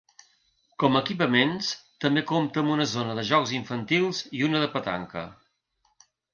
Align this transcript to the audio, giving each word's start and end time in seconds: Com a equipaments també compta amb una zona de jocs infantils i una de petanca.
Com 0.83 0.95
a 0.95 1.01
equipaments 1.05 1.69
també 2.07 2.25
compta 2.33 2.63
amb 2.63 2.75
una 2.77 2.89
zona 2.95 3.19
de 3.21 3.27
jocs 3.29 3.55
infantils 3.61 4.25
i 4.41 4.45
una 4.51 4.65
de 4.67 4.73
petanca. 4.77 5.29